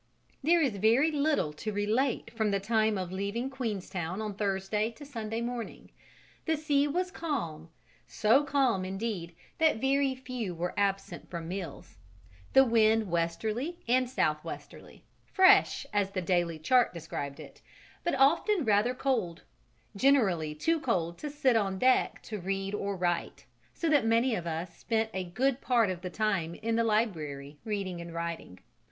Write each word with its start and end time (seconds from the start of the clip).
There 0.41 0.61
is 0.63 0.77
very 0.77 1.11
little 1.11 1.53
to 1.53 1.71
relate 1.71 2.31
from 2.35 2.49
the 2.49 2.59
time 2.59 2.97
of 2.97 3.11
leaving 3.11 3.51
Queenstown 3.51 4.19
on 4.19 4.33
Thursday 4.33 4.89
to 4.93 5.05
Sunday 5.05 5.41
morning. 5.41 5.91
The 6.45 6.57
sea 6.57 6.87
was 6.87 7.11
calm, 7.11 7.69
so 8.07 8.43
calm, 8.43 8.83
indeed, 8.83 9.35
that 9.59 9.75
very 9.79 10.15
few 10.15 10.55
were 10.55 10.73
absent 10.75 11.29
from 11.29 11.47
meals: 11.47 11.99
the 12.53 12.63
wind 12.63 13.11
westerly 13.11 13.77
and 13.87 14.09
southwesterly, 14.09 15.03
"fresh" 15.27 15.85
as 15.93 16.09
the 16.09 16.21
daily 16.23 16.57
chart 16.57 16.95
described 16.95 17.39
it, 17.39 17.61
but 18.03 18.15
often 18.15 18.65
rather 18.65 18.95
cold, 18.95 19.43
generally 19.95 20.55
too 20.55 20.79
cold 20.79 21.19
to 21.19 21.29
sit 21.29 21.55
out 21.55 21.63
on 21.67 21.77
deck 21.77 22.23
to 22.23 22.39
read 22.39 22.73
or 22.73 22.95
write, 22.97 23.45
so 23.71 23.87
that 23.87 24.03
many 24.07 24.33
of 24.33 24.47
us 24.47 24.75
spent 24.77 25.11
a 25.13 25.23
good 25.25 25.61
part 25.61 25.91
of 25.91 26.01
the 26.01 26.09
time 26.09 26.55
in 26.55 26.75
the 26.75 26.83
library, 26.83 27.59
reading 27.63 28.01
and 28.01 28.15
writing. 28.15 28.59